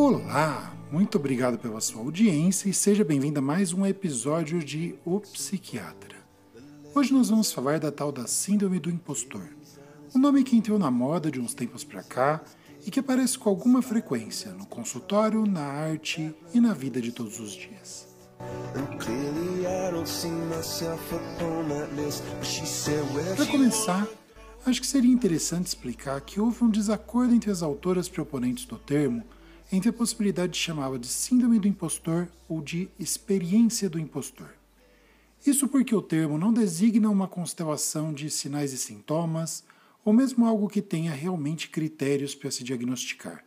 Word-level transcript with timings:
Olá, 0.00 0.72
muito 0.92 1.18
obrigado 1.18 1.58
pela 1.58 1.80
sua 1.80 2.02
audiência 2.02 2.68
e 2.68 2.72
seja 2.72 3.02
bem-vindo 3.02 3.40
a 3.40 3.42
mais 3.42 3.72
um 3.72 3.84
episódio 3.84 4.62
de 4.62 4.94
O 5.04 5.18
Psiquiatra. 5.18 6.14
Hoje 6.94 7.12
nós 7.12 7.30
vamos 7.30 7.50
falar 7.50 7.80
da 7.80 7.90
tal 7.90 8.12
da 8.12 8.24
Síndrome 8.24 8.78
do 8.78 8.88
Impostor, 8.90 9.48
um 10.14 10.20
nome 10.20 10.44
que 10.44 10.56
entrou 10.56 10.78
na 10.78 10.88
moda 10.88 11.32
de 11.32 11.40
uns 11.40 11.52
tempos 11.52 11.82
para 11.82 12.04
cá 12.04 12.40
e 12.86 12.92
que 12.92 13.00
aparece 13.00 13.36
com 13.36 13.50
alguma 13.50 13.82
frequência 13.82 14.52
no 14.52 14.66
consultório, 14.66 15.44
na 15.44 15.64
arte 15.64 16.32
e 16.54 16.60
na 16.60 16.74
vida 16.74 17.00
de 17.00 17.10
todos 17.10 17.40
os 17.40 17.50
dias. 17.50 18.06
Para 23.36 23.46
começar, 23.46 24.06
acho 24.64 24.80
que 24.80 24.86
seria 24.86 25.12
interessante 25.12 25.66
explicar 25.66 26.20
que 26.20 26.40
houve 26.40 26.62
um 26.62 26.70
desacordo 26.70 27.34
entre 27.34 27.50
as 27.50 27.64
autoras 27.64 28.08
proponentes 28.08 28.64
do 28.64 28.78
termo 28.78 29.24
entre 29.70 29.90
a 29.90 29.92
possibilidade 29.92 30.58
de 30.98 31.06
síndrome 31.08 31.58
do 31.58 31.68
impostor 31.68 32.28
ou 32.48 32.62
de 32.62 32.88
experiência 32.98 33.88
do 33.88 33.98
impostor. 33.98 34.54
Isso 35.46 35.68
porque 35.68 35.94
o 35.94 36.02
termo 36.02 36.38
não 36.38 36.52
designa 36.52 37.10
uma 37.10 37.28
constelação 37.28 38.12
de 38.12 38.30
sinais 38.30 38.72
e 38.72 38.78
sintomas, 38.78 39.62
ou 40.04 40.12
mesmo 40.12 40.46
algo 40.46 40.68
que 40.68 40.80
tenha 40.80 41.12
realmente 41.12 41.68
critérios 41.68 42.34
para 42.34 42.50
se 42.50 42.64
diagnosticar, 42.64 43.44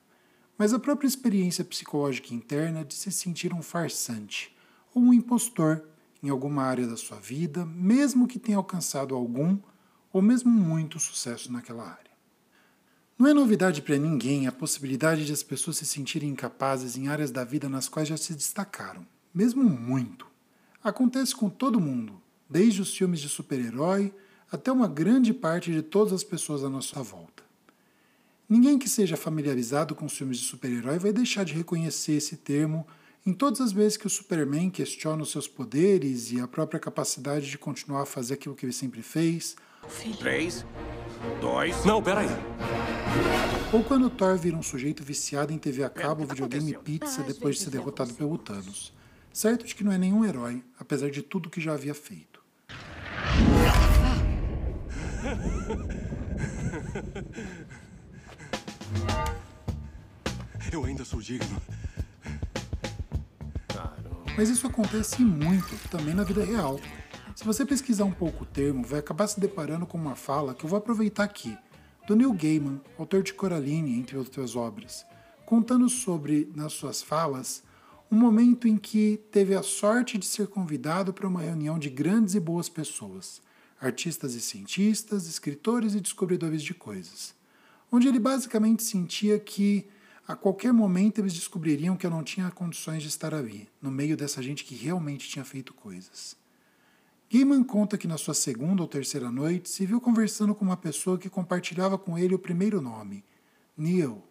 mas 0.57 0.73
a 0.73 0.79
própria 0.79 1.07
experiência 1.07 1.65
psicológica 1.65 2.35
interna 2.35 2.85
de 2.85 2.93
se 2.93 3.11
sentir 3.11 3.51
um 3.51 3.63
farsante 3.63 4.55
ou 4.93 5.01
um 5.01 5.13
impostor 5.13 5.83
em 6.21 6.29
alguma 6.29 6.63
área 6.63 6.85
da 6.85 6.95
sua 6.95 7.19
vida, 7.19 7.65
mesmo 7.65 8.27
que 8.27 8.37
tenha 8.37 8.57
alcançado 8.57 9.15
algum 9.15 9.57
ou 10.13 10.21
mesmo 10.21 10.51
muito 10.51 10.99
sucesso 10.99 11.51
naquela 11.51 11.83
área. 11.83 12.10
Não 13.21 13.27
é 13.27 13.35
novidade 13.35 13.83
para 13.83 13.99
ninguém 13.99 14.47
a 14.47 14.51
possibilidade 14.51 15.27
de 15.27 15.31
as 15.31 15.43
pessoas 15.43 15.77
se 15.77 15.85
sentirem 15.85 16.29
incapazes 16.29 16.97
em 16.97 17.07
áreas 17.07 17.29
da 17.29 17.43
vida 17.43 17.69
nas 17.69 17.87
quais 17.87 18.07
já 18.07 18.17
se 18.17 18.33
destacaram, 18.33 19.05
mesmo 19.31 19.63
muito. 19.63 20.25
Acontece 20.83 21.35
com 21.35 21.47
todo 21.47 21.79
mundo, 21.79 22.19
desde 22.49 22.81
os 22.81 22.97
filmes 22.97 23.19
de 23.19 23.29
super-herói 23.29 24.11
até 24.51 24.71
uma 24.71 24.87
grande 24.87 25.35
parte 25.35 25.71
de 25.71 25.83
todas 25.83 26.13
as 26.13 26.23
pessoas 26.23 26.63
à 26.63 26.69
nossa 26.69 27.03
volta. 27.03 27.43
Ninguém 28.49 28.79
que 28.79 28.89
seja 28.89 29.15
familiarizado 29.15 29.93
com 29.93 30.07
os 30.07 30.17
filmes 30.17 30.39
de 30.39 30.45
super-herói 30.45 30.97
vai 30.97 31.13
deixar 31.13 31.45
de 31.45 31.53
reconhecer 31.53 32.13
esse 32.13 32.37
termo 32.37 32.87
em 33.23 33.33
todas 33.33 33.61
as 33.61 33.71
vezes 33.71 33.97
que 33.97 34.07
o 34.07 34.09
Superman 34.09 34.71
questiona 34.71 35.21
os 35.21 35.29
seus 35.29 35.47
poderes 35.47 36.31
e 36.31 36.39
a 36.39 36.47
própria 36.47 36.79
capacidade 36.79 37.51
de 37.51 37.57
continuar 37.59 38.01
a 38.01 38.05
fazer 38.07 38.33
aquilo 38.33 38.55
que 38.55 38.65
ele 38.65 38.73
sempre 38.73 39.03
fez. 39.03 39.55
Três, 40.17 40.65
dois. 41.39 41.85
Não, 41.85 42.01
peraí. 42.01 42.27
Ou 43.73 43.83
quando 43.83 44.09
Thor 44.09 44.37
vira 44.37 44.57
um 44.57 44.61
sujeito 44.61 45.03
viciado 45.03 45.53
em 45.53 45.57
TV 45.57 45.83
a 45.83 45.89
cabo, 45.89 46.25
videogame 46.25 46.71
e 46.71 46.77
pizza 46.77 47.23
depois 47.23 47.55
de 47.55 47.63
ser 47.63 47.69
derrotado 47.69 48.13
pelo 48.13 48.37
Thanos. 48.37 48.93
Certo 49.31 49.65
de 49.65 49.73
que 49.73 49.83
não 49.83 49.91
é 49.91 49.97
nenhum 49.97 50.25
herói, 50.25 50.61
apesar 50.77 51.09
de 51.09 51.21
tudo 51.21 51.49
que 51.49 51.61
já 51.61 51.73
havia 51.73 51.93
feito. 51.93 52.41
Eu 60.71 60.85
ainda 60.85 61.03
sou 61.03 61.21
digno. 61.21 61.61
Mas 64.37 64.49
isso 64.49 64.67
acontece 64.67 65.21
muito 65.21 65.75
também 65.89 66.13
na 66.13 66.23
vida 66.23 66.43
real. 66.43 66.79
Se 67.35 67.43
você 67.43 67.65
pesquisar 67.65 68.05
um 68.05 68.11
pouco 68.11 68.43
o 68.43 68.45
termo, 68.45 68.85
vai 68.85 68.99
acabar 68.99 69.27
se 69.27 69.39
deparando 69.39 69.85
com 69.85 69.97
uma 69.97 70.15
fala 70.15 70.53
que 70.53 70.63
eu 70.63 70.69
vou 70.69 70.77
aproveitar 70.77 71.23
aqui, 71.23 71.57
do 72.11 72.15
Neil 72.17 72.33
Gaiman, 72.33 72.81
autor 72.99 73.23
de 73.23 73.33
Coraline, 73.33 73.97
entre 73.97 74.17
outras 74.17 74.53
obras, 74.53 75.05
contando 75.45 75.87
sobre, 75.87 76.51
nas 76.53 76.73
suas 76.73 77.01
falas, 77.01 77.63
um 78.11 78.17
momento 78.17 78.67
em 78.67 78.75
que 78.75 79.21
teve 79.31 79.55
a 79.55 79.63
sorte 79.63 80.17
de 80.17 80.25
ser 80.25 80.47
convidado 80.47 81.13
para 81.13 81.25
uma 81.25 81.39
reunião 81.39 81.79
de 81.79 81.89
grandes 81.89 82.35
e 82.35 82.39
boas 82.41 82.67
pessoas, 82.67 83.41
artistas 83.79 84.35
e 84.35 84.41
cientistas, 84.41 85.25
escritores 85.25 85.95
e 85.95 86.01
descobridores 86.01 86.61
de 86.61 86.73
coisas, 86.73 87.33
onde 87.89 88.09
ele 88.09 88.19
basicamente 88.19 88.83
sentia 88.83 89.39
que 89.39 89.87
a 90.27 90.35
qualquer 90.35 90.73
momento 90.73 91.19
eles 91.19 91.33
descobririam 91.33 91.95
que 91.95 92.05
eu 92.05 92.11
não 92.11 92.25
tinha 92.25 92.51
condições 92.51 93.03
de 93.03 93.07
estar 93.07 93.33
ali, 93.33 93.69
no 93.81 93.89
meio 93.89 94.17
dessa 94.17 94.43
gente 94.43 94.65
que 94.65 94.75
realmente 94.75 95.29
tinha 95.29 95.45
feito 95.45 95.73
coisas. 95.73 96.35
Gaiman 97.33 97.63
conta 97.63 97.97
que 97.97 98.09
na 98.09 98.17
sua 98.17 98.33
segunda 98.33 98.81
ou 98.81 98.87
terceira 98.89 99.31
noite 99.31 99.69
se 99.69 99.85
viu 99.85 100.01
conversando 100.01 100.53
com 100.53 100.65
uma 100.65 100.75
pessoa 100.75 101.17
que 101.17 101.29
compartilhava 101.29 101.97
com 101.97 102.19
ele 102.19 102.35
o 102.35 102.39
primeiro 102.39 102.81
nome, 102.81 103.23
Neil. 103.77 104.21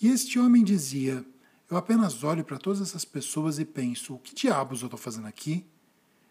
E 0.00 0.06
este 0.06 0.38
homem 0.38 0.62
dizia: 0.62 1.26
Eu 1.68 1.76
apenas 1.76 2.22
olho 2.22 2.44
para 2.44 2.56
todas 2.56 2.80
essas 2.80 3.04
pessoas 3.04 3.58
e 3.58 3.64
penso: 3.64 4.14
o 4.14 4.18
que 4.20 4.32
diabos 4.32 4.80
eu 4.80 4.86
estou 4.86 4.96
fazendo 4.96 5.26
aqui? 5.26 5.66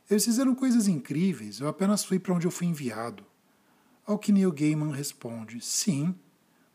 Eles 0.09 0.23
fizeram 0.23 0.55
coisas 0.55 0.87
incríveis, 0.87 1.59
eu 1.59 1.67
apenas 1.67 2.05
fui 2.05 2.17
para 2.17 2.33
onde 2.33 2.47
eu 2.47 2.51
fui 2.51 2.67
enviado. 2.67 3.25
Ao 4.05 4.17
que 4.17 4.31
Neil 4.31 4.53
Gaiman 4.53 4.93
responde: 4.93 5.59
Sim, 5.59 6.15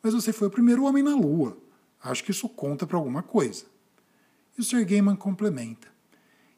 mas 0.02 0.12
você 0.12 0.34
foi 0.34 0.48
o 0.48 0.50
primeiro 0.50 0.84
homem 0.84 1.02
na 1.02 1.16
Lua. 1.16 1.56
Acho 2.02 2.22
que 2.22 2.30
isso 2.30 2.46
conta 2.46 2.86
para 2.86 2.98
alguma 2.98 3.22
coisa. 3.22 3.64
E 4.58 4.60
o 4.60 4.64
Sr. 4.64 4.84
Gaiman 4.84 5.16
complementa: 5.16 5.88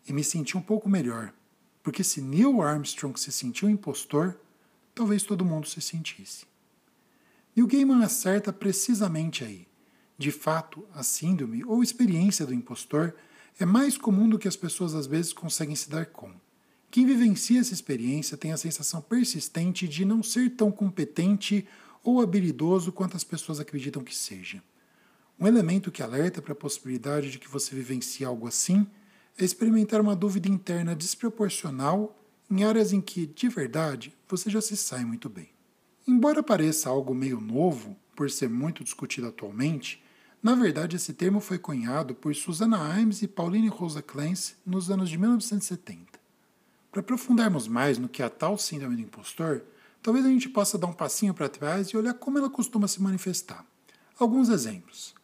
E 0.05 0.13
me 0.13 0.25
senti 0.25 0.59
um 0.59 0.63
pouco 0.63 0.89
melhor 0.89 1.33
porque 1.87 2.03
se 2.03 2.21
Neil 2.21 2.61
Armstrong 2.63 3.17
se 3.17 3.31
sentiu 3.31 3.71
impostor, 3.71 4.37
talvez 4.93 5.23
todo 5.23 5.45
mundo 5.45 5.69
se 5.69 5.81
sentisse. 5.81 6.45
Neil 7.55 7.69
Gaiman 7.69 8.03
acerta 8.03 8.53
precisamente 8.53 9.45
aí. 9.45 9.69
De 10.19 10.33
fato, 10.33 10.85
a 10.93 11.05
síndrome 11.05 11.65
ou 11.65 11.85
experiência 11.85 12.45
do 12.45 12.53
impostor 12.53 13.15
é 13.57 13.65
mais 13.65 13.97
comum 13.97 14.29
do 14.29 14.37
que 14.37 14.49
as 14.49 14.57
pessoas 14.57 14.97
às 14.97 15.07
vezes 15.07 15.33
conseguem 15.33 15.77
se 15.77 15.89
dar 15.89 16.07
conta. 16.07 16.41
Quem 16.91 17.07
vivencia 17.07 17.61
essa 17.61 17.73
experiência 17.73 18.37
tem 18.37 18.51
a 18.51 18.57
sensação 18.57 19.01
persistente 19.01 19.87
de 19.87 20.05
não 20.05 20.25
ser 20.25 20.57
tão 20.57 20.73
competente 20.73 21.69
ou 22.03 22.21
habilidoso 22.21 22.91
quanto 22.91 23.17
as 23.17 23.23
pessoas 23.23 23.61
acreditam 23.61 24.03
que 24.03 24.13
seja. 24.13 24.61
Um 25.39 25.47
elemento 25.47 25.93
que 25.93 26.03
alerta 26.03 26.43
para 26.43 26.53
a 26.53 26.57
possibilidade 26.57 27.31
de 27.31 27.39
que 27.39 27.49
você 27.49 27.77
vivencie 27.77 28.27
algo 28.27 28.49
assim 28.49 28.89
é 29.39 29.45
experimentar 29.45 30.01
uma 30.01 30.17
dúvida 30.17 30.49
interna 30.49 30.95
desproporcional 30.95 32.17
em 32.51 32.65
áreas 32.65 32.93
em 32.93 33.01
que, 33.01 33.27
de 33.27 33.49
verdade, 33.49 34.15
você 34.29 34.49
já 34.49 34.61
se 34.61 34.77
sai 34.77 35.05
muito 35.05 35.29
bem. 35.29 35.51
Embora 36.07 36.43
pareça 36.43 36.89
algo 36.89 37.15
meio 37.15 37.41
novo, 37.41 37.97
por 38.15 38.31
ser 38.31 38.49
muito 38.49 38.83
discutido 38.83 39.27
atualmente, 39.27 40.03
na 40.43 40.55
verdade 40.55 40.97
esse 40.97 41.13
termo 41.13 41.41
foi 41.41 41.59
cunhado 41.59 42.15
por 42.15 42.35
Susanna 42.35 42.99
Imes 42.99 43.21
e 43.23 43.29
Pauline 43.29 43.69
Rosa 43.69 44.01
Clance 44.01 44.55
nos 44.65 44.91
anos 44.91 45.11
de 45.11 45.19
1970. 45.19 46.19
Para 46.91 47.01
aprofundarmos 47.01 47.69
mais 47.69 47.99
no 47.99 48.09
que 48.09 48.23
é 48.23 48.25
a 48.25 48.31
tal 48.31 48.57
síndrome 48.57 48.97
do 48.97 49.03
impostor, 49.03 49.63
talvez 50.03 50.25
a 50.25 50.31
gente 50.31 50.49
possa 50.49 50.79
dar 50.79 50.87
um 50.87 50.93
passinho 50.93 51.35
para 51.35 51.49
trás 51.49 51.89
e 51.89 51.97
olhar 51.97 52.15
como 52.15 52.39
ela 52.39 52.49
costuma 52.49 52.89
se 52.89 53.03
manifestar. 53.03 53.67
Alguns 54.19 54.49
exemplos. 54.49 55.15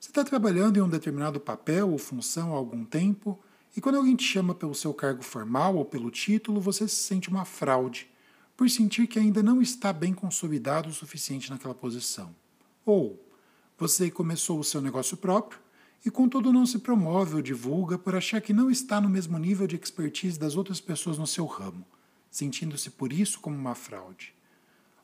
Você 0.00 0.08
está 0.10 0.24
trabalhando 0.24 0.78
em 0.78 0.80
um 0.80 0.88
determinado 0.88 1.38
papel 1.38 1.90
ou 1.90 1.98
função 1.98 2.52
há 2.52 2.56
algum 2.56 2.84
tempo 2.84 3.38
e 3.76 3.80
quando 3.80 3.96
alguém 3.96 4.16
te 4.16 4.24
chama 4.24 4.54
pelo 4.54 4.74
seu 4.74 4.92
cargo 4.92 5.22
formal 5.22 5.76
ou 5.76 5.84
pelo 5.84 6.10
título, 6.10 6.60
você 6.60 6.88
se 6.88 6.96
sente 6.96 7.28
uma 7.28 7.44
fraude, 7.44 8.10
por 8.56 8.68
sentir 8.68 9.06
que 9.06 9.18
ainda 9.18 9.42
não 9.42 9.62
está 9.62 9.92
bem 9.92 10.12
consolidado 10.12 10.88
o 10.88 10.92
suficiente 10.92 11.50
naquela 11.50 11.74
posição. 11.74 12.34
Ou 12.84 13.24
você 13.78 14.10
começou 14.10 14.58
o 14.58 14.64
seu 14.64 14.82
negócio 14.82 15.16
próprio 15.16 15.60
e, 16.04 16.10
contudo, 16.10 16.52
não 16.52 16.66
se 16.66 16.78
promove 16.78 17.36
ou 17.36 17.42
divulga 17.42 17.96
por 17.96 18.14
achar 18.14 18.40
que 18.40 18.52
não 18.52 18.70
está 18.70 19.00
no 19.00 19.08
mesmo 19.08 19.38
nível 19.38 19.66
de 19.66 19.76
expertise 19.76 20.38
das 20.38 20.56
outras 20.56 20.80
pessoas 20.80 21.16
no 21.16 21.26
seu 21.26 21.46
ramo, 21.46 21.86
sentindo-se 22.30 22.90
por 22.90 23.12
isso 23.12 23.40
como 23.40 23.56
uma 23.56 23.74
fraude. 23.74 24.34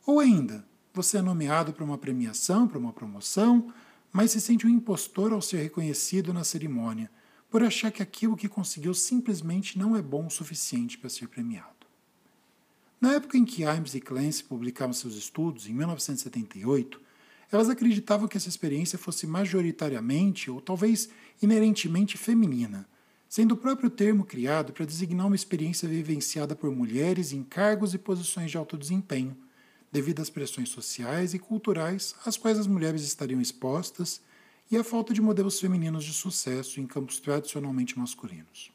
Ou 0.05 0.21
ainda, 0.21 0.67
você 0.93 1.19
é 1.19 1.23
nomeado 1.23 1.73
para 1.73 1.85
uma 1.85 1.97
premiação, 1.97 2.67
para 2.67 2.79
uma 2.79 2.93
promoção, 2.93 3.73
mas 4.13 4.33
se 4.33 4.41
sente 4.41 4.67
um 4.67 4.71
impostor 4.71 5.33
ao 5.33 5.41
ser 5.41 5.63
reconhecido 5.63 6.33
na 6.33 6.45
cerimônia 6.45 7.11
por 7.51 7.63
achar 7.63 7.91
que 7.91 8.03
aquilo 8.03 8.37
que 8.37 8.49
conseguiu 8.49 8.93
simplesmente 8.95 9.79
não 9.79 9.97
é 9.97 10.03
bom 10.03 10.27
o 10.27 10.31
suficiente 10.31 10.99
para 10.99 11.11
ser 11.11 11.29
premiado. 11.29 11.87
Na 13.01 13.15
época 13.15 13.37
em 13.37 13.45
que 13.45 13.63
Imes 13.63 13.95
e 13.95 14.01
Clancy 14.01 14.43
publicavam 14.45 14.93
seus 14.93 15.15
estudos, 15.15 15.69
em 15.69 15.75
1978, 15.75 17.01
elas 17.53 17.69
acreditavam 17.69 18.27
que 18.27 18.37
essa 18.37 18.49
experiência 18.49 18.99
fosse 18.99 19.27
majoritariamente 19.27 20.51
ou 20.51 20.61
talvez 20.61 21.09
inerentemente 21.41 22.19
feminina, 22.19 22.89
sendo 23.29 23.53
o 23.53 23.57
próprio 23.57 23.91
termo 23.91 24.25
criado 24.25 24.73
para 24.73 24.87
designar 24.87 25.27
uma 25.27 25.37
experiência 25.37 25.89
vivenciada 25.89 26.57
por 26.57 26.75
mulheres 26.75 27.33
em 27.33 27.43
cargos 27.43 27.95
e 27.95 27.99
posições 27.99 28.51
de 28.51 28.57
alto 28.57 28.77
desempenho, 28.77 29.37
devido 29.93 30.21
às 30.21 30.31
pressões 30.31 30.69
sociais 30.69 31.35
e 31.35 31.39
culturais 31.39 32.15
às 32.25 32.37
quais 32.37 32.59
as 32.59 32.67
mulheres 32.67 33.03
estariam 33.03 33.41
expostas 33.41 34.21
e 34.71 34.77
a 34.77 34.85
falta 34.85 35.15
de 35.15 35.23
modelos 35.23 35.61
femininos 35.61 36.05
de 36.05 36.13
sucesso 36.13 36.81
em 36.81 36.87
campos 36.87 37.21
tradicionalmente 37.21 37.99
masculinos. 37.99 38.73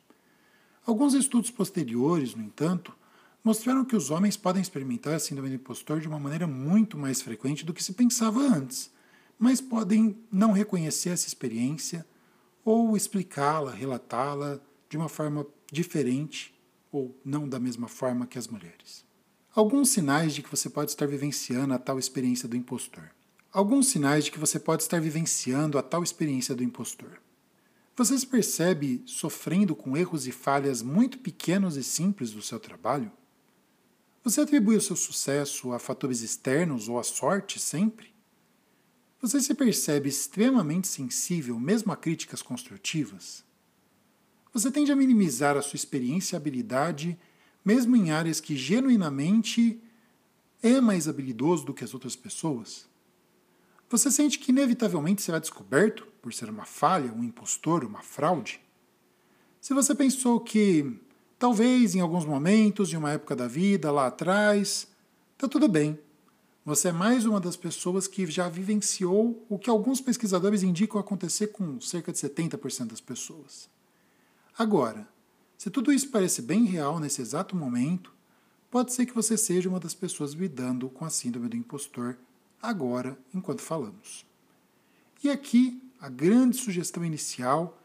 Alguns 0.86 1.14
estudos 1.14 1.52
posteriores, 1.52 2.34
no 2.34 2.44
entanto, 2.44 2.94
mostraram 3.44 3.86
que 3.86 3.96
os 3.96 4.10
homens 4.10 4.38
podem 4.38 4.62
experimentar 4.62 5.14
a 5.14 5.20
síndrome 5.20 5.50
do 5.50 5.56
impostor 5.56 6.00
de 6.00 6.08
uma 6.08 6.20
maneira 6.20 6.48
muito 6.48 6.98
mais 6.98 7.22
frequente 7.22 7.66
do 7.66 7.74
que 7.74 7.84
se 7.84 7.94
pensava 7.94 8.40
antes, 8.40 8.92
mas 9.38 9.60
podem 9.60 10.18
não 10.32 10.52
reconhecer 10.52 11.10
essa 11.10 11.28
experiência 11.28 12.06
ou 12.64 12.96
explicá-la, 12.96 13.72
relatá-la 13.72 14.60
de 14.90 14.98
uma 14.98 15.10
forma 15.10 15.46
diferente 15.72 16.54
ou 16.92 17.16
não 17.26 17.48
da 17.48 17.60
mesma 17.60 17.88
forma 17.88 18.28
que 18.28 18.38
as 18.38 18.48
mulheres. 18.48 19.04
Alguns 19.54 19.90
sinais 19.90 20.34
de 20.34 20.42
que 20.42 20.50
você 20.50 20.70
pode 20.70 20.92
estar 20.92 21.08
vivenciando 21.08 21.74
a 21.74 21.80
tal 21.80 21.98
experiência 21.98 22.48
do 22.48 22.56
impostor. 22.56 23.10
Alguns 23.54 23.88
sinais 23.88 24.24
de 24.24 24.32
que 24.32 24.40
você 24.40 24.58
pode 24.58 24.82
estar 24.82 25.02
vivenciando 25.02 25.78
a 25.78 25.84
tal 25.84 26.02
experiência 26.02 26.56
do 26.56 26.64
impostor. 26.64 27.22
Você 27.98 28.18
se 28.18 28.26
percebe 28.26 29.04
sofrendo 29.06 29.76
com 29.76 29.98
erros 29.98 30.26
e 30.26 30.32
falhas 30.32 30.82
muito 30.82 31.20
pequenos 31.20 31.76
e 31.76 31.84
simples 31.84 32.32
do 32.32 32.42
seu 32.42 32.58
trabalho? 32.62 33.12
Você 34.24 34.40
atribui 34.40 34.78
o 34.78 34.82
seu 34.82 34.96
sucesso 34.96 35.74
a 35.74 35.80
fatores 35.80 36.22
externos 36.22 36.88
ou 36.88 36.98
à 36.98 37.04
sorte 37.04 37.60
sempre? 37.60 38.14
Você 39.22 39.42
se 39.42 39.54
percebe 39.54 40.08
extremamente 40.08 40.88
sensível 40.88 41.60
mesmo 41.60 41.92
a 41.92 41.98
críticas 41.98 42.42
construtivas? 42.42 43.44
Você 44.54 44.72
tende 44.72 44.94
a 44.94 44.96
minimizar 44.96 45.58
a 45.58 45.62
sua 45.62 45.76
experiência 45.76 46.36
e 46.36 46.38
habilidade, 46.38 47.20
mesmo 47.66 47.98
em 47.98 48.12
áreas 48.12 48.40
que 48.40 48.56
genuinamente 48.56 49.82
é 50.64 50.80
mais 50.80 51.10
habilidoso 51.10 51.66
do 51.66 51.74
que 51.74 51.84
as 51.84 51.94
outras 51.94 52.16
pessoas? 52.16 52.90
Você 53.92 54.10
sente 54.10 54.40
que 54.40 54.52
inevitavelmente 54.54 55.22
será 55.22 55.38
descoberto 55.38 56.08
por 56.22 56.34
ser 56.34 56.50
uma 56.50 56.64
falha, 56.64 57.12
um 57.12 57.26
impostor, 57.26 57.84
uma 57.84 58.02
fraude? 58.02 58.62
Se 59.60 59.74
você 59.74 59.94
pensou 59.94 60.40
que 60.40 60.98
talvez 61.38 61.94
em 61.94 62.00
alguns 62.00 62.24
momentos 62.24 62.88
de 62.88 62.96
uma 62.96 63.12
época 63.12 63.36
da 63.36 63.50
vida 63.50 63.92
lá 63.92 64.08
atrás, 64.08 64.88
tá 65.38 65.46
tudo 65.46 65.68
bem. 65.68 66.00
Você 66.64 66.88
é 66.88 66.92
mais 66.94 67.26
uma 67.26 67.38
das 67.42 67.58
pessoas 67.58 68.08
que 68.08 68.26
já 68.28 68.48
vivenciou 68.48 69.46
o 69.50 69.60
que 69.60 69.70
alguns 69.70 70.00
pesquisadores 70.00 70.64
indicam 70.64 70.98
acontecer 70.98 71.48
com 71.48 71.82
cerca 71.82 72.14
de 72.14 72.18
70% 72.18 72.88
das 72.88 73.02
pessoas. 73.02 73.70
Agora, 74.58 75.06
se 75.58 75.70
tudo 75.70 75.92
isso 75.92 76.08
parece 76.08 76.42
bem 76.42 76.64
real 76.64 76.98
nesse 76.98 77.22
exato 77.22 77.58
momento, 77.58 78.14
pode 78.70 78.94
ser 78.94 79.06
que 79.06 79.14
você 79.14 79.36
seja 79.36 79.68
uma 79.68 79.82
das 79.82 79.94
pessoas 79.94 80.32
lidando 80.32 80.88
com 80.88 81.04
a 81.04 81.10
síndrome 81.10 81.50
do 81.50 81.58
impostor 81.58 82.18
agora, 82.62 83.18
enquanto 83.34 83.62
falamos. 83.62 84.26
E 85.24 85.30
aqui, 85.30 85.82
a 86.00 86.10
grande 86.10 86.58
sugestão 86.58 87.04
inicial 87.06 87.80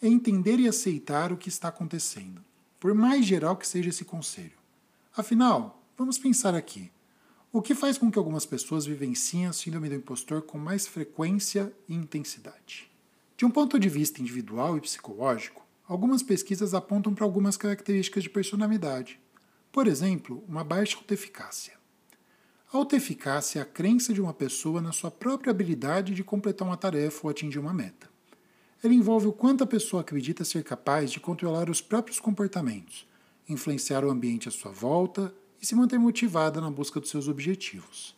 é 0.00 0.08
entender 0.08 0.58
e 0.58 0.68
aceitar 0.68 1.32
o 1.32 1.36
que 1.36 1.48
está 1.48 1.68
acontecendo, 1.68 2.44
por 2.78 2.94
mais 2.94 3.24
geral 3.24 3.56
que 3.56 3.66
seja 3.66 3.90
esse 3.90 4.04
conselho. 4.04 4.58
Afinal, 5.16 5.82
vamos 5.96 6.18
pensar 6.18 6.54
aqui. 6.54 6.90
O 7.52 7.60
que 7.60 7.74
faz 7.74 7.98
com 7.98 8.10
que 8.10 8.18
algumas 8.18 8.46
pessoas 8.46 8.86
vivenciem 8.86 9.46
a 9.46 9.52
síndrome 9.52 9.88
do 9.88 9.94
impostor 9.94 10.42
com 10.42 10.58
mais 10.58 10.86
frequência 10.86 11.72
e 11.88 11.94
intensidade? 11.94 12.90
De 13.36 13.44
um 13.44 13.50
ponto 13.50 13.78
de 13.78 13.88
vista 13.88 14.20
individual 14.20 14.76
e 14.76 14.80
psicológico, 14.80 15.62
algumas 15.86 16.22
pesquisas 16.22 16.74
apontam 16.74 17.14
para 17.14 17.24
algumas 17.24 17.56
características 17.56 18.22
de 18.22 18.30
personalidade. 18.30 19.20
Por 19.70 19.86
exemplo, 19.86 20.42
uma 20.48 20.64
baixa 20.64 20.96
autoeficácia. 20.96 21.74
Autoeficácia 22.72 23.58
é 23.58 23.62
a 23.62 23.66
crença 23.66 24.14
de 24.14 24.20
uma 24.22 24.32
pessoa 24.32 24.80
na 24.80 24.92
sua 24.92 25.10
própria 25.10 25.50
habilidade 25.50 26.14
de 26.14 26.24
completar 26.24 26.66
uma 26.66 26.76
tarefa 26.76 27.20
ou 27.22 27.30
atingir 27.30 27.58
uma 27.58 27.74
meta. 27.74 28.08
Ela 28.82 28.94
envolve 28.94 29.26
o 29.26 29.32
quanto 29.32 29.62
a 29.62 29.66
pessoa 29.66 30.00
acredita 30.00 30.42
ser 30.42 30.64
capaz 30.64 31.12
de 31.12 31.20
controlar 31.20 31.68
os 31.68 31.82
próprios 31.82 32.18
comportamentos, 32.18 33.06
influenciar 33.46 34.06
o 34.06 34.10
ambiente 34.10 34.48
à 34.48 34.50
sua 34.50 34.72
volta 34.72 35.34
e 35.60 35.66
se 35.66 35.74
manter 35.74 35.98
motivada 35.98 36.62
na 36.62 36.70
busca 36.70 36.98
dos 36.98 37.10
seus 37.10 37.28
objetivos. 37.28 38.16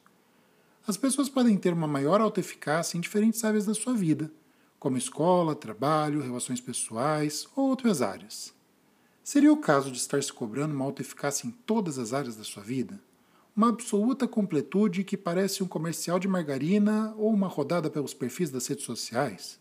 As 0.87 0.97
pessoas 0.97 1.29
podem 1.29 1.57
ter 1.57 1.73
uma 1.73 1.89
maior 1.89 2.21
autoeficácia 2.21 2.97
em 2.97 3.01
diferentes 3.01 3.43
áreas 3.43 3.67
da 3.67 3.75
sua 3.75 3.93
vida, 3.93 4.31
como 4.79 4.97
escola, 4.97 5.57
trabalho, 5.57 6.23
relações 6.23 6.61
pessoais 6.61 7.49
ou 7.57 7.71
outras 7.71 8.01
áreas. 8.01 8.55
Seria 9.25 9.53
o 9.53 9.57
caso 9.57 9.91
de 9.91 9.99
estar 9.99 10.23
se 10.23 10.33
cobrando 10.33 10.77
uma 10.77 10.85
autoeficácia 10.85 11.45
em 11.45 11.51
todas 11.51 11.99
as 11.99 12.13
áreas 12.13 12.37
da 12.37 12.45
sua 12.45 12.63
vida? 12.63 13.01
Uma 13.57 13.69
absoluta 13.69 14.27
completude 14.27 15.05
que 15.05 15.17
parece 15.17 15.63
um 15.63 15.69
comercial 15.69 16.19
de 16.19 16.27
margarina 16.27 17.15
ou 17.17 17.33
uma 17.33 17.47
rodada 17.47 17.89
pelos 17.89 18.13
perfis 18.13 18.51
das 18.51 18.67
redes 18.67 18.85
sociais? 18.85 19.61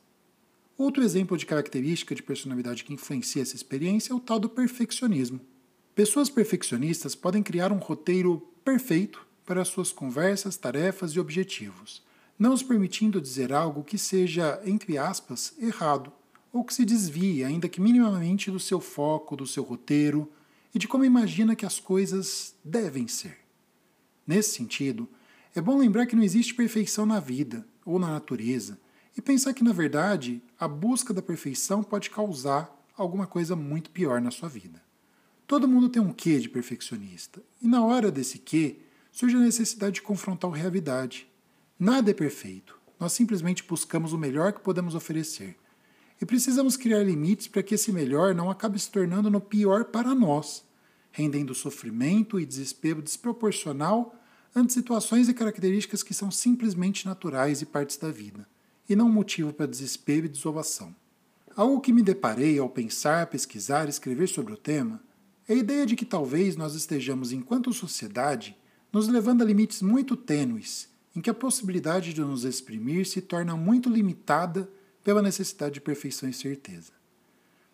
Outro 0.75 1.03
exemplo 1.03 1.37
de 1.37 1.45
característica 1.45 2.15
de 2.15 2.23
personalidade 2.23 2.83
que 2.83 2.91
influencia 2.91 3.43
essa 3.43 3.55
experiência 3.55 4.11
é 4.11 4.15
o 4.15 4.19
tal 4.19 4.39
do 4.39 4.49
perfeccionismo. 4.49 5.39
Pessoas 5.93 6.27
perfeccionistas 6.27 7.13
podem 7.13 7.43
criar 7.43 7.71
um 7.71 7.77
roteiro 7.77 8.41
perfeito 8.65 9.27
para 9.45 9.63
suas 9.63 9.91
conversas, 9.91 10.57
tarefas 10.57 11.11
e 11.11 11.19
objetivos, 11.19 12.01
não 12.39 12.51
os 12.51 12.63
permitindo 12.63 13.21
dizer 13.21 13.53
algo 13.53 13.83
que 13.83 13.99
seja, 13.99 14.59
entre 14.65 14.97
aspas, 14.97 15.53
errado, 15.59 16.11
ou 16.51 16.63
que 16.63 16.73
se 16.73 16.83
desvie, 16.83 17.43
ainda 17.43 17.69
que 17.69 17.79
minimamente, 17.79 18.49
do 18.49 18.59
seu 18.59 18.81
foco, 18.81 19.35
do 19.35 19.45
seu 19.45 19.61
roteiro 19.61 20.27
e 20.73 20.79
de 20.79 20.87
como 20.87 21.05
imagina 21.05 21.55
que 21.55 21.65
as 21.65 21.79
coisas 21.79 22.55
devem 22.63 23.07
ser. 23.07 23.42
Nesse 24.25 24.55
sentido, 24.55 25.07
é 25.55 25.61
bom 25.61 25.77
lembrar 25.77 26.05
que 26.05 26.15
não 26.15 26.23
existe 26.23 26.53
perfeição 26.53 27.05
na 27.05 27.19
vida 27.19 27.65
ou 27.85 27.99
na 27.99 28.09
natureza 28.09 28.79
e 29.15 29.21
pensar 29.21 29.53
que, 29.53 29.63
na 29.63 29.73
verdade, 29.73 30.41
a 30.59 30.67
busca 30.67 31.13
da 31.13 31.21
perfeição 31.21 31.83
pode 31.83 32.09
causar 32.09 32.73
alguma 32.97 33.27
coisa 33.27 33.55
muito 33.55 33.89
pior 33.89 34.21
na 34.21 34.31
sua 34.31 34.49
vida. 34.49 34.81
Todo 35.45 35.67
mundo 35.67 35.89
tem 35.89 36.01
um 36.01 36.13
quê 36.13 36.39
de 36.39 36.49
perfeccionista, 36.49 37.41
e 37.61 37.67
na 37.67 37.85
hora 37.85 38.11
desse 38.11 38.39
quê 38.39 38.79
surge 39.11 39.35
a 39.35 39.39
necessidade 39.39 39.95
de 39.95 40.01
confrontar 40.01 40.51
a 40.51 40.55
realidade. 40.55 41.27
Nada 41.77 42.11
é 42.11 42.13
perfeito, 42.13 42.79
nós 42.99 43.13
simplesmente 43.13 43.63
buscamos 43.63 44.13
o 44.13 44.17
melhor 44.17 44.53
que 44.53 44.61
podemos 44.61 44.95
oferecer. 44.95 45.55
E 46.21 46.25
precisamos 46.25 46.77
criar 46.77 47.03
limites 47.03 47.47
para 47.47 47.61
que 47.61 47.75
esse 47.75 47.91
melhor 47.91 48.33
não 48.33 48.49
acabe 48.49 48.79
se 48.79 48.89
tornando 48.89 49.29
no 49.29 49.41
pior 49.41 49.85
para 49.85 50.15
nós, 50.15 50.63
rendendo 51.13 51.53
sofrimento 51.53 52.39
e 52.39 52.45
desespero 52.45 53.01
desproporcional 53.01 54.15
ante 54.53 54.73
situações 54.73 55.29
e 55.29 55.33
características 55.33 56.01
que 56.03 56.13
são 56.13 56.29
simplesmente 56.31 57.05
naturais 57.05 57.61
e 57.61 57.65
partes 57.65 57.97
da 57.97 58.11
vida, 58.11 58.47
e 58.89 58.95
não 58.95 59.07
motivo 59.07 59.53
para 59.53 59.67
desespero 59.67 60.25
e 60.25 60.29
desolação. 60.29 60.93
Algo 61.55 61.79
que 61.79 61.93
me 61.93 62.01
deparei 62.01 62.57
ao 62.57 62.67
pensar, 62.67 63.27
pesquisar 63.27 63.85
e 63.85 63.89
escrever 63.89 64.27
sobre 64.27 64.53
o 64.53 64.57
tema 64.57 65.01
é 65.47 65.53
a 65.53 65.57
ideia 65.57 65.85
de 65.85 65.95
que 65.95 66.05
talvez 66.05 66.55
nós 66.55 66.73
estejamos, 66.73 67.31
enquanto 67.31 67.71
sociedade, 67.71 68.57
nos 68.91 69.07
levando 69.07 69.43
a 69.43 69.45
limites 69.45 69.83
muito 69.83 70.17
tênues, 70.17 70.89
em 71.15 71.21
que 71.21 71.29
a 71.29 71.33
possibilidade 71.33 72.11
de 72.11 72.21
nos 72.21 72.43
exprimir 72.43 73.05
se 73.05 73.21
torna 73.21 73.55
muito 73.55 73.87
limitada 73.87 74.67
pela 75.03 75.21
necessidade 75.21 75.75
de 75.75 75.81
perfeição 75.81 76.27
e 76.27 76.33
certeza. 76.33 76.91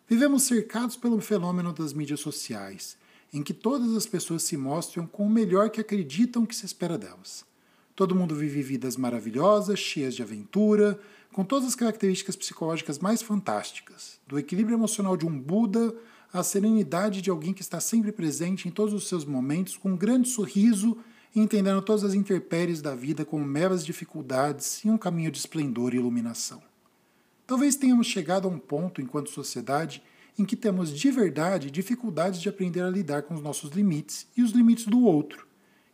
Vivemos 0.10 0.44
cercados 0.44 0.98
pelo 0.98 1.22
fenômeno 1.22 1.72
das 1.72 1.94
mídias 1.94 2.20
sociais, 2.20 2.98
em 3.34 3.44
que 3.44 3.54
todas 3.54 3.96
as 3.96 4.06
pessoas 4.06 4.44
se 4.44 4.58
mostram 4.58 5.06
com 5.06 5.26
o 5.26 5.30
melhor 5.30 5.70
que 5.70 5.82
acreditam 5.82 6.46
que 6.46 6.56
se 6.56 6.66
espera 6.66 6.98
delas. 6.98 7.46
Todo 7.96 8.16
mundo 8.16 8.36
vive 8.36 8.62
vidas 8.62 8.96
maravilhosas, 8.96 9.80
cheias 9.80 10.16
de 10.16 10.24
aventura, 10.24 11.00
com 11.32 11.44
todas 11.44 11.68
as 11.68 11.76
características 11.76 12.36
psicológicas 12.36 13.00
mais 13.00 13.22
fantásticas, 13.22 14.20
do 14.28 14.40
equilíbrio 14.40 14.76
emocional 14.76 15.16
de 15.16 15.26
um 15.26 15.40
Buda 15.40 15.94
a 16.32 16.44
serenidade 16.44 17.22
de 17.22 17.30
alguém 17.30 17.54
que 17.54 17.62
está 17.62 17.80
sempre 17.80 18.12
presente 18.12 18.68
em 18.68 18.72
todos 18.72 18.94
os 18.94 19.08
seus 19.08 19.26
momentos, 19.26 19.76
com 19.76 19.92
um 19.92 19.98
grande 19.98 20.30
sorriso 20.30 20.98
e 21.36 21.40
entendendo 21.40 21.82
todas 21.82 22.04
as 22.04 22.14
intempéries 22.14 22.82
da 22.82 22.96
vida 22.96 23.26
como 23.26 23.44
meras 23.44 23.86
dificuldades 23.86 24.84
e 24.84 24.90
um 24.90 24.98
caminho 24.98 25.32
de 25.32 25.40
esplendor 25.40 25.94
e 25.94 25.98
iluminação. 25.98 26.62
Talvez 27.48 27.76
tenhamos 27.76 28.08
chegado 28.08 28.48
a 28.48 28.52
um 28.52 28.60
ponto, 28.60 29.02
enquanto 29.02 29.32
sociedade, 29.32 30.04
em 30.40 30.46
que 30.46 30.56
temos 30.56 30.98
de 30.98 31.12
verdade 31.12 31.70
dificuldades 31.70 32.42
de 32.42 32.50
aprender 32.50 32.82
a 32.82 32.90
lidar 32.90 33.24
com 33.24 33.34
os 33.34 33.42
nossos 33.42 33.72
limites 33.72 34.28
e 34.36 34.42
os 34.42 34.52
limites 34.52 34.86
do 34.86 35.04
outro, 35.04 35.48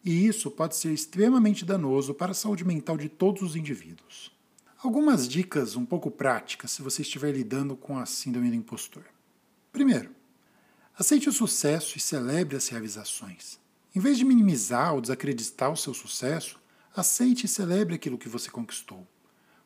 e 0.04 0.26
isso 0.28 0.52
pode 0.52 0.76
ser 0.76 0.94
extremamente 0.94 1.66
danoso 1.66 2.14
para 2.14 2.32
a 2.32 2.36
saúde 2.36 2.64
mental 2.64 2.98
de 2.98 3.10
todos 3.10 3.42
os 3.42 3.56
indivíduos. 3.56 4.32
Algumas 4.78 5.28
dicas 5.28 5.76
um 5.76 5.86
pouco 5.86 6.12
práticas 6.12 6.72
se 6.72 6.82
você 6.82 7.02
estiver 7.02 7.32
lidando 7.32 7.76
com 7.76 7.98
a 7.98 8.06
síndrome 8.06 8.50
do 8.50 8.56
impostor. 8.56 9.04
Primeiro, 9.72 10.12
Aceite 10.98 11.28
o 11.28 11.34
sucesso 11.34 11.98
e 11.98 12.00
celebre 12.00 12.56
as 12.56 12.70
realizações. 12.70 13.60
Em 13.94 14.00
vez 14.00 14.18
de 14.18 14.24
minimizar 14.24 14.94
ou 14.94 15.02
desacreditar 15.02 15.70
o 15.70 15.76
seu 15.76 15.94
sucesso, 15.94 16.58
aceite 16.96 17.46
e 17.46 17.50
celebre 17.50 17.96
aquilo 17.96 18.18
que 18.18 18.30
você 18.30 18.50
conquistou. 18.50 19.06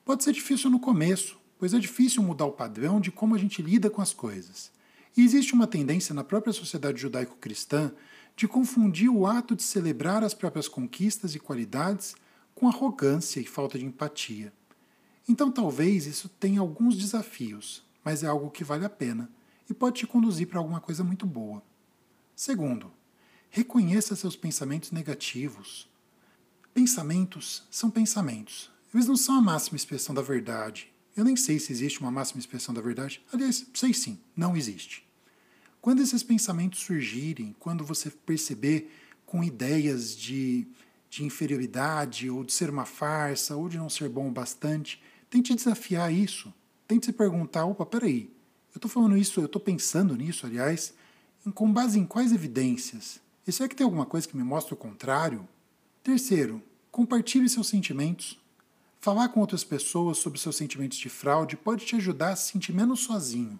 Pode 0.03 0.23
ser 0.23 0.33
difícil 0.33 0.71
no 0.71 0.79
começo, 0.79 1.38
pois 1.59 1.73
é 1.73 1.79
difícil 1.79 2.23
mudar 2.23 2.45
o 2.45 2.53
padrão 2.53 3.01
de 3.01 3.11
como 3.11 3.35
a 3.35 3.37
gente 3.37 3.61
lida 3.61 3.89
com 3.89 4.01
as 4.01 4.13
coisas. 4.13 4.71
E 5.15 5.23
existe 5.23 5.53
uma 5.53 5.67
tendência 5.67 6.15
na 6.15 6.23
própria 6.23 6.53
sociedade 6.53 7.01
judaico-cristã 7.01 7.91
de 8.35 8.47
confundir 8.47 9.09
o 9.09 9.27
ato 9.27 9.55
de 9.55 9.61
celebrar 9.61 10.23
as 10.23 10.33
próprias 10.33 10.69
conquistas 10.69 11.35
e 11.35 11.39
qualidades 11.39 12.15
com 12.55 12.69
arrogância 12.69 13.41
e 13.41 13.45
falta 13.45 13.77
de 13.77 13.85
empatia. 13.85 14.53
Então 15.27 15.51
talvez 15.51 16.07
isso 16.07 16.29
tenha 16.29 16.61
alguns 16.61 16.97
desafios, 16.97 17.83
mas 18.03 18.23
é 18.23 18.27
algo 18.27 18.49
que 18.49 18.63
vale 18.63 18.85
a 18.85 18.89
pena 18.89 19.29
e 19.69 19.73
pode 19.73 19.99
te 19.99 20.07
conduzir 20.07 20.47
para 20.47 20.59
alguma 20.59 20.79
coisa 20.79 21.03
muito 21.03 21.25
boa. 21.25 21.61
Segundo, 22.33 22.91
reconheça 23.49 24.15
seus 24.15 24.37
pensamentos 24.37 24.91
negativos. 24.91 25.89
Pensamentos 26.73 27.63
são 27.69 27.89
pensamentos. 27.89 28.71
Eles 28.93 29.07
não 29.07 29.17
são 29.17 29.35
a 29.35 29.41
máxima 29.41 29.75
expressão 29.75 30.15
da 30.15 30.21
verdade, 30.21 30.88
Eu 31.15 31.23
nem 31.23 31.35
sei 31.35 31.59
se 31.59 31.71
existe 31.71 31.99
uma 31.99 32.11
máxima 32.11 32.39
expressão 32.39 32.73
da 32.73 32.81
verdade. 32.81 33.21
Aliás, 33.31 33.65
sei 33.73 33.93
sim, 33.93 34.19
não 34.35 34.55
existe. 34.55 35.07
Quando 35.81 36.01
esses 36.01 36.23
pensamentos 36.23 36.79
surgirem, 36.79 37.55
quando 37.59 37.85
você 37.85 38.09
perceber 38.09 38.91
com 39.25 39.43
ideias 39.43 40.15
de, 40.15 40.67
de 41.09 41.23
inferioridade, 41.23 42.29
ou 42.29 42.43
de 42.43 42.51
ser 42.51 42.69
uma 42.69 42.85
farsa, 42.85 43.55
ou 43.55 43.69
de 43.69 43.77
não 43.77 43.89
ser 43.89 44.09
bom 44.09 44.27
o 44.27 44.31
bastante, 44.31 45.01
tente 45.29 45.53
desafiar 45.53 46.11
isso. 46.11 46.53
Tente 46.87 47.05
se 47.05 47.13
perguntar: 47.13 47.65
opa, 47.65 47.85
peraí, 47.85 48.29
eu 48.73 48.77
estou 48.77 48.89
falando 48.89 49.17
isso, 49.17 49.39
eu 49.39 49.45
estou 49.45 49.61
pensando 49.61 50.15
nisso, 50.15 50.45
aliás, 50.45 50.93
com 51.53 51.71
base 51.71 51.99
em 51.99 52.05
quais 52.05 52.31
evidências? 52.31 53.19
E 53.47 53.51
será 53.51 53.69
que 53.69 53.75
tem 53.75 53.85
alguma 53.85 54.05
coisa 54.05 54.27
que 54.27 54.37
me 54.37 54.43
mostra 54.43 54.73
o 54.73 54.77
contrário? 54.77 55.47
Terceiro, 56.03 56.61
compartilhe 56.91 57.47
seus 57.49 57.67
sentimentos. 57.67 58.39
Falar 59.01 59.29
com 59.29 59.39
outras 59.39 59.63
pessoas 59.63 60.17
sobre 60.17 60.39
seus 60.39 60.57
sentimentos 60.57 60.97
de 60.97 61.07
fraude 61.07 61.55
pode 61.55 61.85
te 61.85 61.95
ajudar 61.95 62.31
a 62.31 62.35
se 62.35 62.51
sentir 62.51 62.73
menos 62.73 62.99
sozinho 62.99 63.57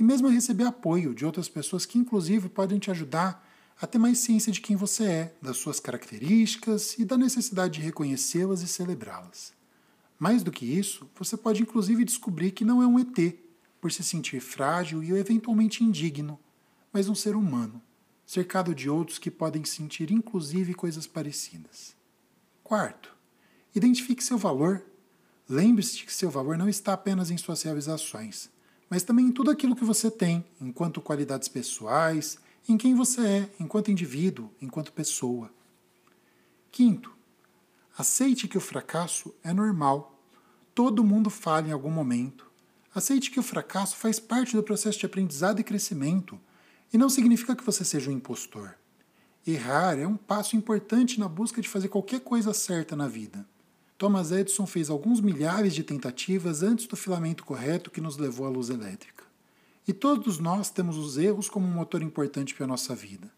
e 0.00 0.02
mesmo 0.02 0.28
a 0.28 0.30
receber 0.30 0.64
apoio 0.64 1.14
de 1.14 1.26
outras 1.26 1.46
pessoas 1.46 1.84
que, 1.84 1.98
inclusive, 1.98 2.48
podem 2.48 2.78
te 2.78 2.90
ajudar 2.90 3.46
a 3.78 3.86
ter 3.86 3.98
mais 3.98 4.18
ciência 4.18 4.50
de 4.50 4.62
quem 4.62 4.76
você 4.76 5.04
é, 5.04 5.34
das 5.42 5.58
suas 5.58 5.78
características 5.78 6.98
e 6.98 7.04
da 7.04 7.18
necessidade 7.18 7.74
de 7.74 7.84
reconhecê-las 7.84 8.62
e 8.62 8.68
celebrá-las. 8.68 9.52
Mais 10.18 10.42
do 10.42 10.50
que 10.50 10.64
isso, 10.64 11.08
você 11.14 11.36
pode 11.36 11.62
inclusive 11.62 12.02
descobrir 12.02 12.52
que 12.52 12.64
não 12.64 12.82
é 12.82 12.86
um 12.86 12.98
ET, 12.98 13.34
por 13.80 13.92
se 13.92 14.02
sentir 14.02 14.40
frágil 14.40 15.02
e 15.04 15.12
eventualmente 15.12 15.84
indigno, 15.84 16.40
mas 16.90 17.10
um 17.10 17.14
ser 17.14 17.36
humano, 17.36 17.80
cercado 18.24 18.74
de 18.74 18.88
outros 18.88 19.18
que 19.18 19.30
podem 19.30 19.64
sentir 19.66 20.10
inclusive 20.10 20.72
coisas 20.72 21.06
parecidas. 21.06 21.94
Quarto, 22.64 23.17
Identifique 23.74 24.24
seu 24.24 24.38
valor. 24.38 24.82
Lembre-se 25.48 25.98
de 25.98 26.06
que 26.06 26.12
seu 26.12 26.30
valor 26.30 26.56
não 26.58 26.68
está 26.68 26.92
apenas 26.92 27.30
em 27.30 27.36
suas 27.36 27.62
realizações, 27.62 28.50
mas 28.88 29.02
também 29.02 29.26
em 29.26 29.32
tudo 29.32 29.50
aquilo 29.50 29.76
que 29.76 29.84
você 29.84 30.10
tem, 30.10 30.44
enquanto 30.60 31.00
qualidades 31.00 31.48
pessoais, 31.48 32.38
em 32.68 32.76
quem 32.76 32.94
você 32.94 33.26
é, 33.26 33.50
enquanto 33.58 33.90
indivíduo, 33.90 34.50
enquanto 34.60 34.92
pessoa. 34.92 35.50
Quinto, 36.70 37.10
aceite 37.96 38.46
que 38.46 38.58
o 38.58 38.60
fracasso 38.60 39.34
é 39.42 39.52
normal. 39.52 40.22
Todo 40.74 41.04
mundo 41.04 41.30
falha 41.30 41.68
em 41.68 41.72
algum 41.72 41.90
momento. 41.90 42.50
Aceite 42.94 43.30
que 43.30 43.40
o 43.40 43.42
fracasso 43.42 43.96
faz 43.96 44.20
parte 44.20 44.54
do 44.54 44.62
processo 44.62 44.98
de 44.98 45.06
aprendizado 45.06 45.60
e 45.60 45.64
crescimento, 45.64 46.38
e 46.92 46.98
não 46.98 47.08
significa 47.08 47.56
que 47.56 47.64
você 47.64 47.84
seja 47.84 48.10
um 48.10 48.14
impostor. 48.14 48.74
Errar 49.46 49.98
é 49.98 50.06
um 50.06 50.16
passo 50.16 50.56
importante 50.56 51.18
na 51.18 51.28
busca 51.28 51.60
de 51.60 51.68
fazer 51.68 51.88
qualquer 51.88 52.20
coisa 52.20 52.52
certa 52.52 52.94
na 52.94 53.08
vida. 53.08 53.46
Thomas 53.98 54.30
Edison 54.30 54.64
fez 54.64 54.88
alguns 54.88 55.20
milhares 55.20 55.74
de 55.74 55.82
tentativas 55.82 56.62
antes 56.62 56.86
do 56.86 56.96
filamento 56.96 57.44
correto 57.44 57.90
que 57.90 58.00
nos 58.00 58.16
levou 58.16 58.46
à 58.46 58.48
luz 58.48 58.70
elétrica. 58.70 59.24
E 59.88 59.92
todos 59.92 60.38
nós 60.38 60.70
temos 60.70 60.96
os 60.96 61.18
erros 61.18 61.48
como 61.48 61.66
um 61.66 61.72
motor 61.72 62.00
importante 62.00 62.54
para 62.54 62.64
a 62.64 62.68
nossa 62.68 62.94
vida. 62.94 63.28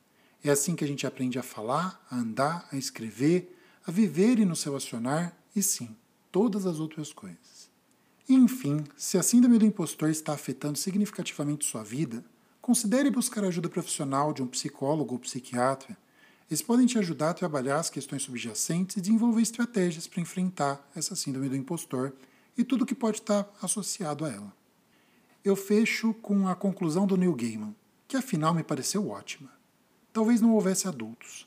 É 0.45 0.51
assim 0.51 0.77
que 0.77 0.85
a 0.85 0.87
gente 0.87 1.07
aprende 1.07 1.39
a 1.39 1.43
falar, 1.43 2.05
a 2.11 2.17
andar, 2.17 2.69
a 2.71 2.77
escrever, 2.77 3.57
a 3.87 3.91
viver 3.91 4.39
e 4.39 4.45
nos 4.45 4.63
relacionar, 4.63 5.35
e 5.57 5.63
sim, 5.63 5.97
todas 6.31 6.67
as 6.67 6.79
outras 6.79 7.11
coisas. 7.11 7.71
E, 8.29 8.35
enfim, 8.35 8.85
se 8.99 9.17
a 9.17 9.23
síndrome 9.23 9.59
do 9.59 9.65
impostor 9.65 10.11
está 10.11 10.35
afetando 10.35 10.77
significativamente 10.77 11.65
sua 11.65 11.83
vida, 11.83 12.23
considere 12.61 13.11
buscar 13.11 13.45
ajuda 13.45 13.71
profissional 13.71 14.35
de 14.35 14.43
um 14.43 14.47
psicólogo 14.47 15.15
ou 15.15 15.21
psiquiatra 15.21 15.97
eles 16.51 16.61
podem 16.61 16.85
te 16.85 16.99
ajudar 16.99 17.31
a 17.31 17.35
trabalhar 17.35 17.79
as 17.79 17.89
questões 17.89 18.23
subjacentes 18.23 18.97
e 18.97 19.01
desenvolver 19.01 19.41
estratégias 19.41 20.09
para 20.09 20.21
enfrentar 20.21 20.91
essa 20.97 21.15
síndrome 21.15 21.49
do 21.49 21.55
impostor 21.55 22.13
e 22.59 22.65
tudo 22.65 22.85
que 22.85 22.95
pode 22.95 23.19
estar 23.19 23.49
associado 23.63 24.25
a 24.25 24.29
ela. 24.29 24.53
Eu 25.45 25.55
fecho 25.55 26.13
com 26.15 26.49
a 26.49 26.57
conclusão 26.57 27.07
do 27.07 27.17
Neil 27.17 27.37
Gaiman, 27.37 27.75
que 28.09 28.17
afinal 28.17 28.53
me 28.53 28.65
pareceu 28.65 29.09
ótima. 29.09 29.49
Talvez 30.13 30.41
não 30.41 30.53
houvesse 30.53 30.89
adultos, 30.89 31.47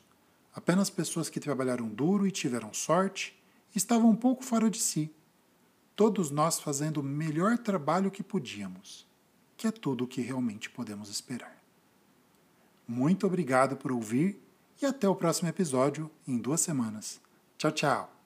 apenas 0.56 0.90
pessoas 0.90 1.30
que 1.30 1.40
trabalharam 1.40 1.90
duro 1.90 2.26
e 2.26 2.32
tiveram 2.32 2.74
sorte 2.74 3.38
estavam 3.76 4.10
um 4.10 4.16
pouco 4.16 4.42
fora 4.46 4.70
de 4.70 4.80
si. 4.80 5.12
Todos 5.98 6.32
nós 6.32 6.62
fazendo 6.62 7.02
o 7.02 7.04
melhor 7.04 7.58
trabalho 7.58 8.10
que 8.10 8.24
podíamos, 8.24 9.06
que 9.58 9.68
é 9.68 9.72
tudo 9.72 10.06
o 10.06 10.08
que 10.08 10.22
realmente 10.22 10.70
podemos 10.70 11.10
esperar. 11.10 11.62
Muito 12.88 13.28
obrigado 13.28 13.76
por 13.76 13.92
ouvir 13.92 14.43
e 14.84 14.86
até 14.86 15.08
o 15.08 15.16
próximo 15.16 15.50
episódio 15.50 16.10
em 16.28 16.38
duas 16.38 16.62
semanas. 16.62 17.22
Tchau, 17.58 17.72
tchau! 17.72 18.23